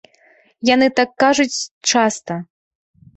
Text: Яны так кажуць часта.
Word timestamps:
Яны 0.69 0.87
так 0.99 1.09
кажуць 1.23 1.57
часта. 1.91 2.39